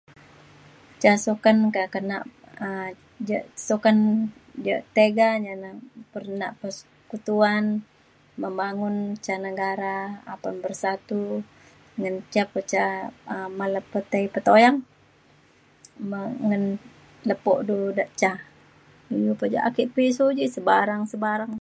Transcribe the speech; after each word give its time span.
ca 1.01 1.13
sokan 1.25 1.57
ka 1.75 1.83
kena 1.93 2.17
um 2.65 2.91
ja 3.29 3.39
sokan 3.67 3.97
ja' 4.65 4.81
tega 4.95 5.29
jane 5.45 5.69
perenak 6.11 6.51
persekutuan 6.61 7.63
membangun 8.41 8.95
ca 9.25 9.35
negara 9.47 9.97
apan 10.33 10.55
bersatu 10.63 11.23
ngan 11.99 12.15
ja 12.33 12.43
pe 12.53 12.59
ca 12.71 12.83
man 13.57 13.69
le 13.75 13.81
petai 13.91 14.25
petoyang 14.33 14.77
me 16.09 16.19
ngan 16.47 16.63
lepo 17.29 17.53
du 17.67 17.77
da 17.97 18.05
ca. 18.21 18.31
iu 19.21 19.33
pe 19.39 19.45
ja 19.53 19.59
ake 19.69 19.83
pisu 19.95 20.25
ji 20.37 20.45
sebarang 20.55 21.03
sebarang 21.11 21.51